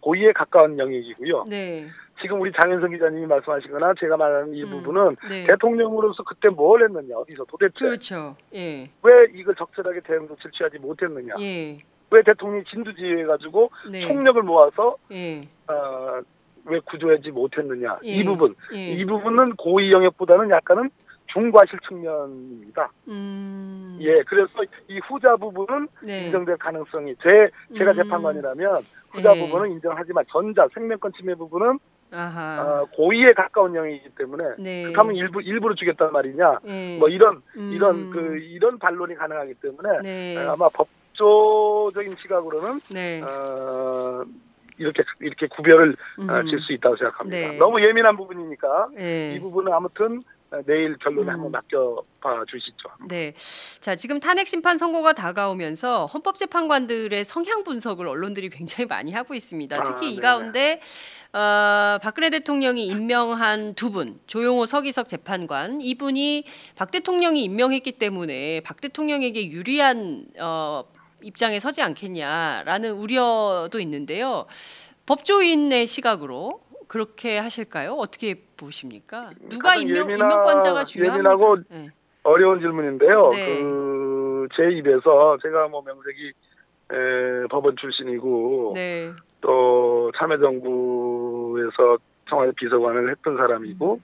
[0.00, 1.44] 고의에 가까운 영역이고요.
[1.48, 1.86] 네.
[2.20, 5.46] 지금 우리 장현성 기자님이 말씀하시거나 제가 말하는 이 음, 부분은 네.
[5.46, 8.36] 대통령으로서 그때 뭘 했느냐 어디서 도대체 그렇죠.
[8.54, 8.90] 예.
[9.02, 11.78] 왜 이걸 적절하게 대응 조치를 취하지 못했느냐 예.
[12.10, 14.06] 왜 대통령이 진두지휘해 가지고 네.
[14.06, 15.48] 총력을 모아서 예.
[15.68, 16.20] 어,
[16.66, 18.08] 왜 구조하지 못했느냐 예.
[18.08, 18.92] 이 부분 예.
[18.92, 20.90] 이 부분은 고의 영역보다는 약간은
[21.32, 22.90] 중과실 측면입니다.
[23.08, 23.98] 음.
[24.00, 24.50] 예, 그래서
[24.88, 26.26] 이 후자 부분은 네.
[26.26, 27.96] 인정될 가능성이 제 제가 음.
[27.96, 29.40] 재판관이라면 후자 예.
[29.40, 31.78] 부분은 인정하지만 전자 생명권 침해 부분은
[32.12, 32.62] 아하.
[32.62, 34.82] 어, 고의에 가까운 영역이기 때문에 네.
[34.82, 36.98] 그렇다면 일부 일부러 주겠단 말이냐 예.
[36.98, 37.70] 뭐 이런 음.
[37.72, 40.36] 이런 그 이런 반론이 가능하기 때문에 네.
[40.36, 43.20] 어, 아마 법조적인 시각으로는 네.
[43.22, 44.24] 어,
[44.78, 46.46] 이렇게 이렇게 구별을 어, 음.
[46.46, 47.36] 질수 있다고 생각합니다.
[47.36, 47.58] 네.
[47.58, 49.34] 너무 예민한 부분이니까 예.
[49.34, 51.34] 이 부분은 아무튼 어, 내일 결론에 음.
[51.34, 52.88] 한번 맡겨봐 주시죠.
[53.08, 53.34] 네.
[53.80, 59.76] 자, 지금 탄핵 심판 선고가 다가오면서 헌법재판관들의 성향 분석을 언론들이 굉장히 많이 하고 있습니다.
[59.76, 60.20] 아, 특히 이 네네.
[60.20, 60.80] 가운데
[61.32, 68.80] 어, 박근혜 대통령이 임명한 두 분, 조용호 서기석 재판관, 이분이 박 대통령이 임명했기 때문에 박
[68.80, 70.84] 대통령에게 유리한 어,
[71.22, 74.46] 입장에 서지 않겠냐라는 우려도 있는데요.
[75.06, 76.60] 법조인의 시각으로
[76.94, 77.92] 그렇게 하실까요?
[77.92, 79.30] 어떻게 보십니까?
[79.48, 81.30] 누가 임명, 예민하- 임명권자가 중요합니까?
[81.30, 81.88] 예민하고 네.
[82.24, 83.28] 어려운 질문인데요.
[83.30, 83.62] 네.
[83.62, 86.32] 그제 입에서 제가 뭐 명색이
[86.92, 89.12] 에, 법원 출신이고 네.
[89.40, 91.98] 또 참여정부에서
[92.28, 94.00] 청와대 비서관을 했던 사람이고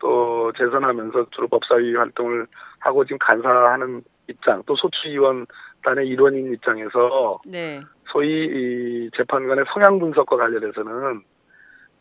[0.00, 2.48] 또 재선하면서 주로 법사위 활동을
[2.80, 7.80] 하고 지금 간사하는 입장 또 소추위원단의 일원인 입장에서 네.
[8.10, 8.46] 소위
[9.06, 11.22] 이 재판관의 성향 분석과 관련해서는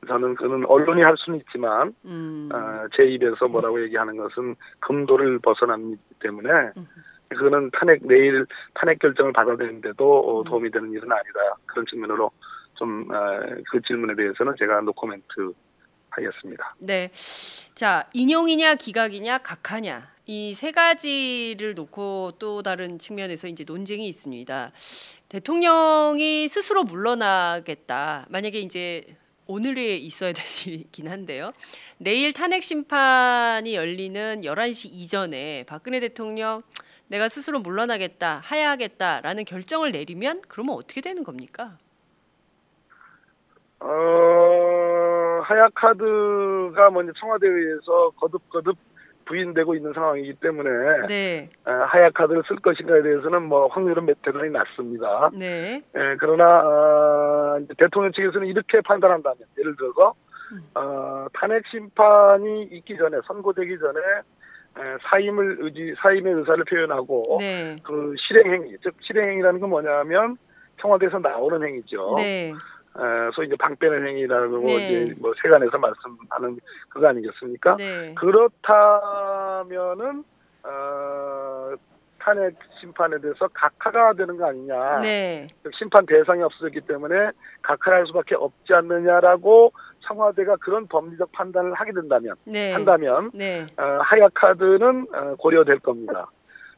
[0.08, 2.50] 저는 그는 언론이 할 수는 있지만 음.
[2.52, 6.88] 어, 제 입에서 뭐라고 얘기하는 것은 금도를 벗어나기 때문에 음.
[7.30, 10.44] 그거는 탄핵 내일 탄핵 결정을 받아들이는데도 어, 음.
[10.44, 12.32] 도움이 되는 일은 아니다 그런 측면으로
[12.76, 15.54] 좀그 질문에 대해서는 제가 노코멘트
[16.10, 16.76] 하겠습니다.
[16.80, 17.10] 네.
[17.74, 20.16] 자, 인용이냐 기각이냐 각하냐.
[20.28, 24.72] 이세 가지를 놓고 또 다른 측면에서 이제 논쟁이 있습니다.
[25.30, 28.26] 대통령이 스스로 물러나겠다.
[28.30, 29.04] 만약에 이제
[29.48, 31.52] 오늘에 있어야 될 일이긴 한데요.
[31.98, 36.64] 내일 탄핵 심판이 열리는 11시 이전에 박근혜 대통령
[37.08, 41.78] 내가 스스로 물러나겠다, 하야하겠다라는 결정을 내리면 그러면 어떻게 되는 겁니까?
[43.80, 48.76] 어, 하야 카드가 먼저 청와대에서 거듭거듭
[49.26, 50.70] 부인되고 있는 상황이기 때문에
[51.08, 51.50] 네.
[51.66, 55.30] 어, 하야 카드를 쓸 것인가에 대해서는 뭐 확률은 몇 대단히 낮습니다.
[55.38, 55.82] 네.
[55.96, 60.14] 예, 그러나 어, 대통령 측에서는 이렇게 판단한다면 예를 들어서
[60.76, 64.00] 어, 탄핵 심판이 있기 전에 선고되기 전에
[64.78, 67.78] 에, 사임을 의지 사임의 의사를 표현하고 네.
[67.84, 70.38] 그 실행 행위 즉 실행 행위라는 건 뭐냐면
[70.82, 72.14] 청와대에서 나오는 행위죠.
[72.18, 72.54] 네.
[72.98, 74.76] 어, 소위 이제 방빼는 행위라고 네.
[74.78, 77.76] 이제 뭐 세간에서 말씀하는 그거 아니겠습니까?
[77.76, 78.16] 네.
[78.16, 80.24] 그렇다면은
[80.64, 81.74] 어,
[82.20, 85.00] 탄핵 심판에 대해서 각하가 되는 거 아니냐?
[85.00, 85.48] 네.
[85.62, 87.32] 즉 심판 대상이 없어졌기 때문에
[87.62, 89.74] 각하를 할 수밖에 없지 않느냐라고
[90.08, 92.72] 청와대가 그런 법리적 판단을 하게 된다면 네.
[92.72, 93.68] 한다면 네.
[93.78, 96.32] 어, 하야 카드는 어, 고려될 겁니다.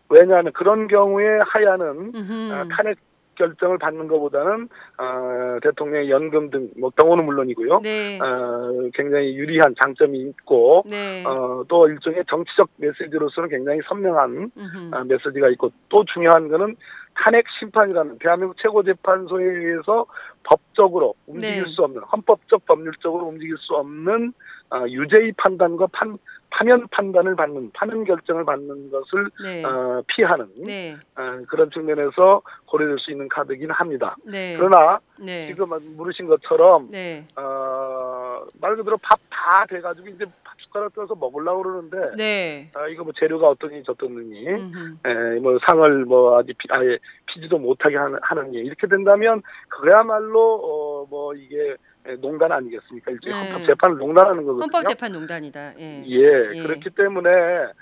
[0.10, 2.14] 왜냐하면 그런 경우에 하야는.
[2.52, 2.98] 어, 탄핵
[3.38, 7.80] 결정을 받는 것보다는 어, 대통령의 연금 등 뭐 경우는 물론이고요.
[7.84, 8.20] 네.
[8.20, 11.24] 어, 굉장히 유리한 장점이 있고 네.
[11.26, 14.96] 어, 또 일종의 정치적 메시지로서는 굉장히 선명한 음흠.
[14.96, 16.76] 어, 메시지가 있고 또 중요한 거는
[17.16, 20.06] 탄핵 심판이라는 대한민국 최고재판소에 의해서
[20.44, 21.72] 법적으로 움직일 네.
[21.72, 24.34] 수 없는 헌법적 법률적으로 움직일 수 없는
[24.70, 26.18] 어, 유죄의 판단과 판,
[26.50, 29.64] 파면 판단을 받는 파면 결정을 받는 것을 네.
[29.64, 30.96] 어, 피하는 네.
[31.16, 34.16] 어, 그런 측면에서 고려될 수 있는 카드긴 합니다.
[34.24, 34.56] 네.
[34.58, 35.48] 그러나 네.
[35.48, 37.28] 지금 물으신 것처럼 네.
[37.36, 42.70] 어, 말 그대로 밥 다 돼가지고 이제 밥 숟가락 떠서 먹으려고 그러는데 네.
[42.74, 44.98] 아, 이거 뭐 재료가 어떠니 음흠.
[45.06, 50.56] 에, 뭐 상을 뭐 아직 피, 아예 피지도 못하게 하는, 하는 게 이렇게 된다면 그야말로
[50.56, 51.76] 어, 뭐 이게 에,
[52.16, 53.12] 농단 아니겠습니까?
[53.12, 53.52] 일종의 네.
[53.52, 54.64] 헌법 재판을 농단하는 거거든요.
[54.64, 55.74] 헌법 재판 농단이다.
[55.80, 56.04] 예.
[56.06, 56.62] 예, 예.
[56.64, 57.30] 그렇기 때문에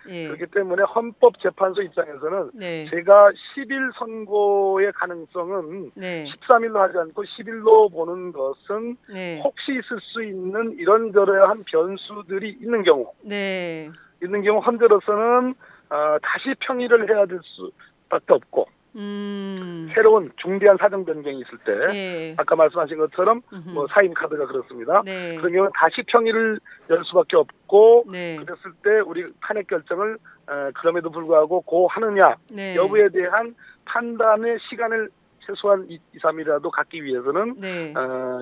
[0.10, 0.28] 예.
[0.28, 2.88] 그렇기 때문에 헌법 재판소 입장에서는 네.
[2.90, 6.26] 제가 10일 선고의 가능성은 네.
[6.26, 9.40] 13일로 하지 않고 10일로 보는 것은 네.
[9.44, 13.90] 혹시 있을 수 있는 이런저런한 변수들이 있는 경우 네.
[14.24, 15.54] 있는 경우 헌재로서는
[15.90, 19.90] 어, 다시 평의를 해야 될 수밖에 없고 음.
[19.94, 22.36] 새로운 중대한 사정 변경이 있을 때 예.
[22.38, 23.70] 아까 말씀하신 것처럼 음흠.
[23.72, 25.02] 뭐 사임 카드가 그렇습니다.
[25.06, 25.36] 네.
[25.36, 28.38] 그런 경우 다시 평의를 열 수밖에 없고 네.
[28.38, 32.76] 그랬을 때 우리 탄핵 결정을 어, 그럼에도 불구하고 고 하느냐 네.
[32.76, 33.56] 여부에 대한
[33.86, 35.10] 판단의 시간을
[35.46, 37.94] 최소한 2, 3일이라도 갖기 위해서는 네.
[37.96, 38.40] 어,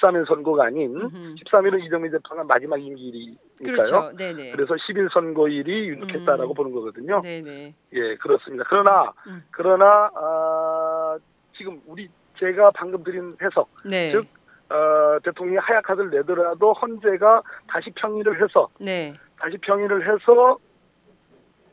[0.00, 1.34] 13일 선고가 아닌 음흠.
[1.34, 3.72] 13일은 이정미 재판관 마지막 임기일이니까요.
[3.72, 4.12] 그렇죠.
[4.16, 4.52] 네, 네.
[4.52, 6.54] 그래서 10일 선고일이 유력했다라고 음.
[6.54, 7.20] 보는 거거든요.
[7.22, 7.74] 네, 네.
[7.92, 8.64] 예, 그렇습니다.
[8.68, 9.44] 그러나 음.
[9.50, 11.18] 그러나 아,
[11.56, 14.10] 지금 우리 제가 방금 드린 해석, 네.
[14.12, 14.26] 즉
[14.68, 19.14] 어, 대통령이 하야 카드를 내더라도 헌재가 다시 평의를 해서 네.
[19.38, 20.58] 다시 평의를 해서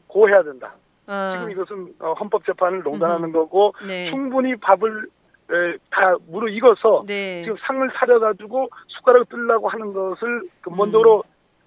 [0.07, 0.75] 고해야 된다.
[1.07, 4.09] 아, 지금 이것은 어, 헌법재판을 농단하는 거고 네.
[4.09, 5.07] 충분히 밥을
[5.51, 7.41] 에, 다 무르익어서 네.
[7.43, 11.23] 지금 상을 차려가지고 숟가락을 뜨려고 하는 것을 근본적으로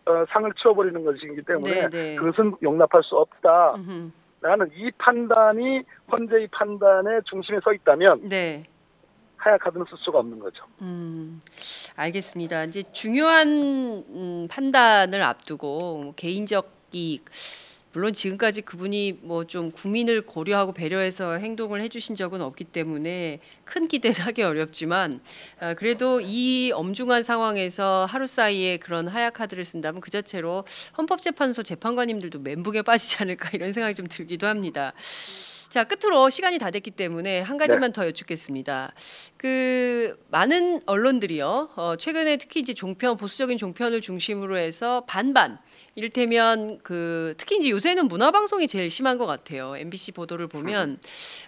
[0.06, 1.90] 어, 상을 치워버리는 것이기 때문에 음.
[1.90, 2.16] 네, 네.
[2.16, 3.74] 그것은 용납할 수 없다.
[3.74, 4.10] 음흠.
[4.40, 8.64] 나는 이 판단이 헌재의 판단의 중심에 서 있다면 네.
[9.36, 10.64] 하야 카드는 쓸 수가 없는 거죠.
[10.82, 11.40] 음,
[11.96, 12.64] 알겠습니다.
[12.64, 17.24] 이제 중요한 음, 판단을 앞두고 뭐 개인적 이익
[17.92, 24.16] 물론 지금까지 그분이 뭐 좀 국민을 고려하고 배려해서 행동을 해주신 적은 없기 때문에 큰 기대는
[24.26, 25.20] 하기 어렵지만
[25.60, 30.64] 아, 그래도 이 엄중한 상황에서 하루 사이에 그런 하야 카드를 쓴다면 그 자체로
[30.98, 34.92] 헌법재판소 재판관님들도 멘붕에 빠지지 않을까 이런 생각이 좀 들기도 합니다.
[35.68, 38.92] 자 끝으로 시간이 다 됐기 때문에 한 가지만 더 여쭙겠습니다.
[39.36, 45.58] 그 많은 언론들이요 어, 최근에 특히 이제 종편 보수적인 종편을 중심으로 해서 반반
[45.96, 49.74] 이를테면 그 특히 이제 요새는 문화 방송이 제일 심한 것 같아요.
[49.76, 50.98] MBC 보도를 보면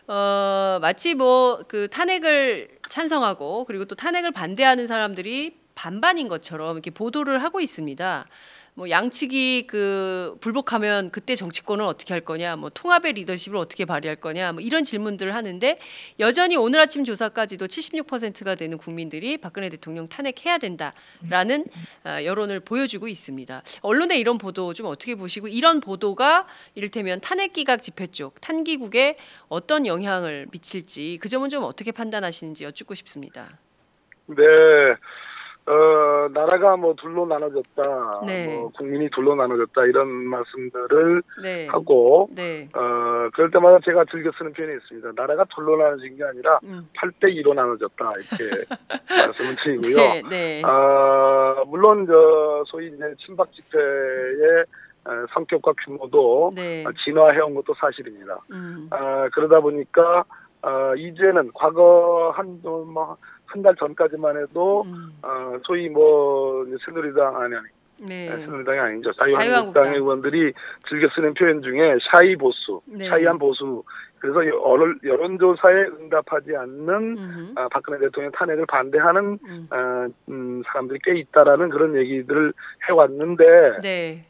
[0.09, 7.43] 어 마치 뭐 그 탄핵을 찬성하고 그리고 또 탄핵을 반대하는 사람들이 반반인 것처럼 이렇게 보도를
[7.43, 8.27] 하고 있습니다.
[8.79, 14.53] 뭐 양측이 그 불복하면 그때 정치권을 어떻게 할 거냐, 뭐 통합의 리더십을 어떻게 발휘할 거냐,
[14.53, 15.81] 뭐 이런 질문들을 하는데
[16.21, 21.65] 여전히 오늘 아침 조사까지도 76%가 되는 국민들이 박근혜 대통령 탄핵해야 된다라는
[22.05, 23.63] 아, 여론을 보여주고 있습니다.
[23.83, 29.17] 언론의 이런 보도 좀 어떻게 보시고 이런 보도가 이를테면 탄핵 기각 집회 쪽 탄기국에
[29.49, 33.59] 어떤 영향을 미칠지 그 점은 좀 어떻게 판단하시는지 여쭙고 싶습니다.
[34.27, 34.45] 네.
[35.69, 38.23] 어, 나라가 뭐 둘로 나눠졌다.
[38.27, 38.47] 네.
[38.47, 39.85] 뭐 국민이 둘로 나눠졌다.
[39.85, 45.13] 이런 말씀들을 네, 하고, 네, 어, 그럴 때마다 제가 즐겨 쓰는 표현이 있습니다.
[45.15, 46.89] 나라가 둘로 나눠진 게 아니라 음.
[46.97, 48.11] 8대 2로 나눠졌다.
[48.17, 48.65] 이렇게
[49.27, 49.97] 말씀을 드리고요.
[49.97, 54.65] 네, 네, 아, 물론 저 소위 이제 친박 집회의
[55.05, 58.39] 어, 성격과 규모도 네, 어, 진화해온 것도 사실입니다.
[58.53, 60.25] 음, 아, 그러다 보니까
[60.63, 63.17] 어, 이제는 과거 한뭐
[63.49, 67.67] 한 달 전까지만 해도 음, 어, 소위 뭐 새누리당 아니 아니.
[68.01, 69.11] 네, 새누리당이 아니죠.
[69.15, 69.41] 자유한국당.
[69.41, 70.53] 자유한국당의 의원들이
[70.89, 73.09] 즐겨 쓰는 표현 중에 샤이 보수, 네.
[73.09, 73.83] 샤이한 보수.
[74.21, 81.19] 그래서 여론, 여론조사에 응답하지 않는 아, 박근혜 대통령 탄핵을 반대하는 음, 어, 음, 사람들이 꽤
[81.19, 82.53] 있다라는 그런 얘기들을
[82.89, 84.23] 해왔는데 네,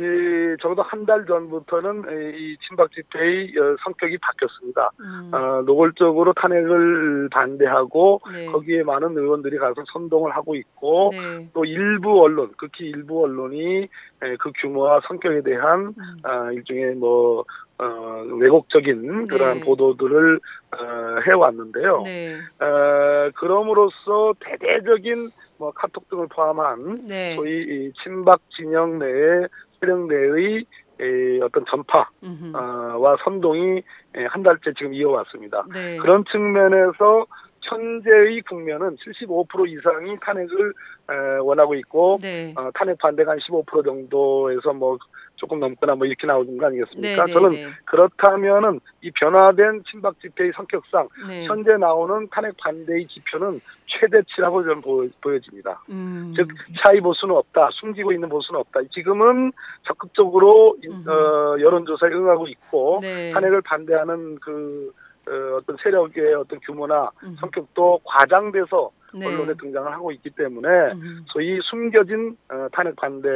[0.00, 2.04] 이, 적어도 한 달 전부터는
[2.36, 4.90] 이 친박 집회의 어, 성격이 바뀌었습니다.
[5.00, 11.64] 음, 어, 노골적으로 탄핵을 반대하고 네, 거기에 많은 의원들이 가서 선동을 하고 있고 네, 또
[11.64, 13.88] 일부 언론, 극히 일부 언론이
[14.22, 17.44] 에, 그 규모와 성격에 대한 음, 아, 일종의 뭐
[17.78, 19.64] 어, 왜곡적인 그러한 네.
[19.64, 22.00] 보도들을 어, 해왔는데요.
[22.04, 29.48] 네, 어, 그럼으로써 대대적인 뭐 카톡 등을 포함한 네, 소위 이 친박 진영 내의
[29.80, 30.64] 세력 내의
[31.00, 33.82] 에, 어떤 전파와 선동이
[34.14, 35.64] 에, 한 달째 지금 이어왔습니다.
[35.72, 37.26] 네, 그런 측면에서
[37.62, 40.72] 현재의 국면은 75% 이상이 탄핵을
[41.10, 44.98] 에, 원하고 있고 네, 어, 탄핵 반대가 한 15% 정도에서 뭐
[45.40, 47.24] 조금 넘거나 뭐 이렇게 나오는 거 아니겠습니까?
[47.24, 53.58] 네, 저는 네, 그렇다면은 이 변화된 친박 집회의 성격상 네, 현재 나오는 탄핵 반대의 지표는
[53.86, 55.82] 최대치라고 저는 보여, 보여 집니다.
[55.90, 56.46] 음, 즉
[56.84, 58.80] 차이 보수는 없다, 숨기고 있는 보수는 없다.
[58.92, 59.52] 지금은
[59.86, 61.10] 적극적으로 인- 음흠.
[61.10, 64.92] 어, 여론조사에 응하고 있고 네, 탄핵을 반대하는 그
[65.30, 71.24] 어, 어떤 세력의 어떤 규모나 음, 성격도 과장돼서 네, 언론에 등장을 하고 있기 때문에 음,
[71.32, 73.28] 소위 숨겨진 어, 탄핵 반대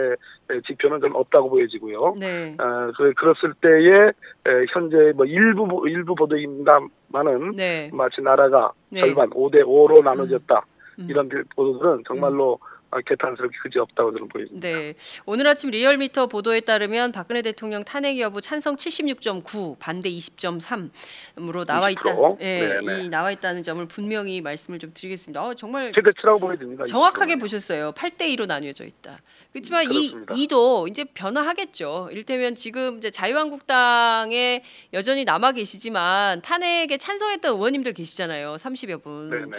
[0.67, 2.15] 지표는 좀 없다고 보여지고요.
[2.19, 8.73] 네, 어, 그, 그랬을 때에 에, 현재 뭐 일부 보- 일부 보도입니다만은 네, 마치 나라가
[8.91, 9.01] 네.
[9.01, 10.65] 절반 5대 5로 나눠졌다.
[11.01, 11.07] 음.
[11.11, 12.59] 이런 보도들은 정말로 어,
[13.01, 14.69] 개탄스럽게 그지 없다고 저는 보여집니다.
[14.69, 14.95] 네.
[15.27, 22.03] 오늘 아침 리얼미터 보도에 따르면 박근혜 대통령 탄핵 여부 찬성 76.9, 반대 20.3으로 나와 있다.
[22.03, 22.41] 20%?
[22.41, 23.05] 예, 네네.
[23.05, 25.43] 이 나와 있다는 점을 분명히 말씀을 좀 드리겠습니다.
[25.43, 26.85] 어, 정말 최대치라고 보여집니다.
[26.85, 27.93] 정확하게 이 보셨어요.
[27.93, 29.21] 8대 2로 나뉘어져 있다.
[29.53, 30.35] 그렇지만 이 그렇습니다.
[30.37, 32.09] 이도 이제 변화하겠죠.
[32.11, 38.55] 이를테면 지금 이제 자유한국당에 여전히 남아 계시지만 탄핵에 찬성했던 의원님들 계시잖아요.
[38.57, 39.31] 30여 분.
[39.31, 39.59] 네네.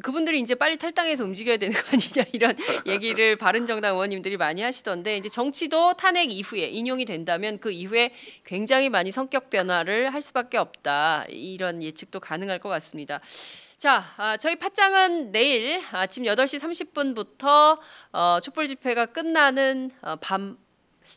[0.00, 2.54] 그분들이 이제 빨리 탈당해서 움직여야 되는 거 아니냐 이런
[2.86, 8.12] 얘기를 바른정당 의원님들이 많이 하시던데 이제 정치도 탄핵 이후에 인용이 된다면 그 이후에
[8.44, 13.20] 굉장히 많이 성격 변화를 할 수밖에 없다 이런 예측도 가능할 것 같습니다.
[13.78, 17.78] 자, 아, 저희 팟짱은 내일 아침 8시 30분부터
[18.12, 20.58] 어, 촛불 집회가 끝나는 어, 밤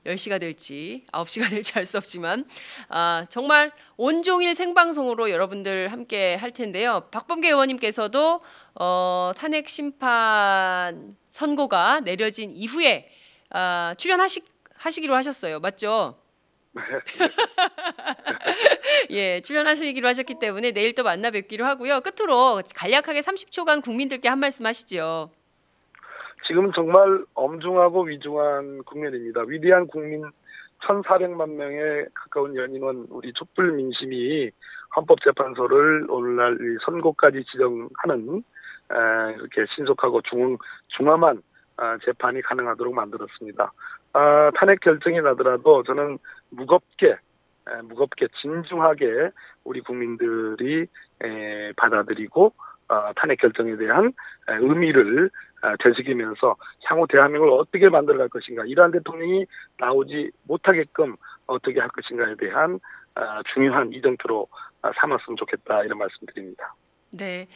[0.06, 2.46] 10시가 될지 9시가 될지 알 수 없지만
[2.90, 7.08] 아, 정말 온종일 생방송으로 여러분들 함께 할 텐데요.
[7.12, 8.42] 박범계 의원님께서도
[8.76, 13.10] 어, 탄핵 심판 선고가 내려진 이후에
[13.50, 14.44] 아, 출연하시
[14.76, 15.60] 하시기로 하셨어요.
[15.60, 16.18] 맞죠?
[19.10, 22.02] 예, 출연하시기로 하셨기 때문에 내일 또 만나 뵙기로 하고요.
[22.02, 25.32] 끝으로 간략하게 30초간 국민들께 한 말씀 하시죠.
[26.52, 29.44] 지금 정말 엄중하고 위중한 국면입니다.
[29.48, 30.22] 위대한 국민
[30.82, 34.52] 1,400만 명에 가까운 연인원 우리 촛불 민심이
[34.94, 38.44] 헌법재판소를 오늘날 이 선고까지 지정하는
[38.92, 40.58] 에, 이렇게 신속하고 중,
[40.90, 41.42] 중함한
[41.78, 43.72] 아, 재판이 가능하도록 만들었습니다.
[44.12, 46.18] 아, 탄핵 결정이 나더라도 저는
[46.50, 49.30] 무겁게 에, 무겁게 진중하게
[49.64, 50.86] 우리 국민들이
[51.24, 52.52] 에, 받아들이고
[52.90, 54.08] 아, 탄핵 결정에 대한
[54.50, 55.42] 에, 의미를 아,
[55.84, 59.46] 되새기면서 향후 대한민국을 어떻게 만들어갈 것인가 이러한 대통령이
[59.78, 61.16] 나오지 못하게끔
[61.48, 62.80] 어떻게 할 것인가에 대한
[63.16, 64.48] 아, 중요한 이정표로
[64.82, 66.74] 아, 삼았으면 좋겠다 이런 말씀드립니다.
[67.12, 67.48] 네.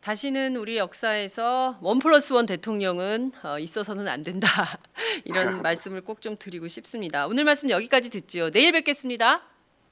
[0.00, 4.46] 다시는 우리 역사에서 원 플러스 원 대통령은 어, 있어서는 안 된다.
[5.24, 7.26] 이런 말씀을 꼭 좀 드리고 싶습니다.
[7.26, 8.50] 오늘 말씀 여기까지 듣지요.
[8.50, 9.42] 내일 뵙겠습니다.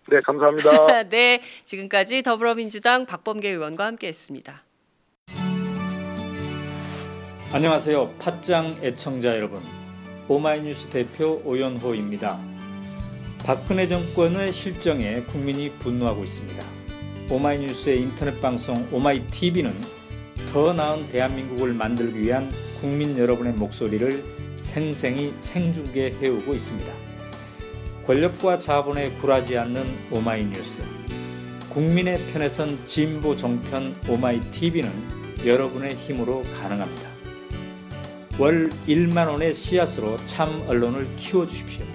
[0.08, 1.04] 네, 감사합니다.
[1.10, 4.65] 네, 지금까지 더불어민주당 박범계 의원과 함께했습니다.
[7.52, 8.10] 안녕하세요.
[8.18, 9.62] 팟짱 애청자 여러분.
[10.28, 12.38] 오마이뉴스 대표 오연호입니다.
[13.44, 16.62] 박근혜 정권의 실정에 국민이 분노하고 있습니다.
[17.30, 19.72] 오마이뉴스의 인터넷 방송 오마이TV는
[20.52, 24.24] 더 나은 대한민국을 만들기 위한 국민 여러분의 목소리를
[24.58, 26.92] 생생히 생중계해 오고 있습니다.
[28.06, 30.82] 권력과 자본에 굴하지 않는 오마이뉴스.
[31.70, 34.90] 국민의 편에 선 진보 종편 오마이TV는
[35.46, 37.15] 여러분의 힘으로 가능합니다.
[38.38, 41.86] 월 1만 원의 씨앗으로 참 언론을 키워 주십시오.